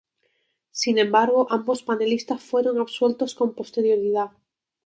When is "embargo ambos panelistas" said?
0.97-2.41